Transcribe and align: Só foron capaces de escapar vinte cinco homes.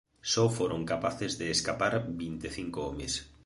Só 0.31 0.45
foron 0.57 0.81
capaces 0.91 1.31
de 1.39 1.45
escapar 1.55 1.93
vinte 2.21 2.47
cinco 2.57 2.77
homes. 2.87 3.13